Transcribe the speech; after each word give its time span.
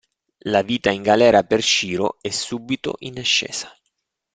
La 0.45 0.63
vita 0.63 0.89
in 0.89 1.03
galera 1.03 1.43
per 1.43 1.61
Shiro 1.61 2.17
è 2.21 2.31
subito 2.31 2.95
in 3.01 3.19
ascesa. 3.19 3.71